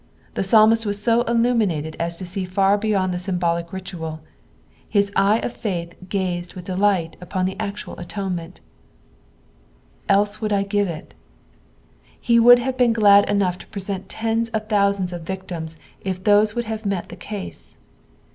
[0.33, 5.37] The psalmistwas so illuminated as to see far beyond the symbolic ritual j his eye
[5.41, 8.61] of faith gazed with delight upon the octtul atonement.
[10.09, 11.05] "EU» would I gitnit,"'0
[12.23, 15.75] ^« would have been glad enough to present tens of thousands of 156 EXPOSinOHS OP
[15.75, 15.77] THB PSALUS.
[15.77, 17.77] victtmi if these would have met the case.